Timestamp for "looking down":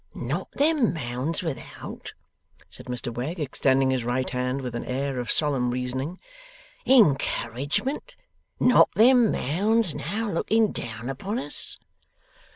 10.31-11.07